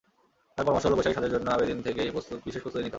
তাঁর 0.55 0.63
পরামর্শ 0.65 0.85
হলো, 0.87 0.97
বৈশাখে 0.97 1.17
সাজের 1.17 1.33
জন্য 1.35 1.47
আগের 1.55 1.69
দিন 1.71 1.79
থেকেই 1.87 2.07
বিশেষ 2.15 2.61
প্রস্তুতি 2.63 2.65
নিতে 2.65 2.85
হবে। 2.87 2.89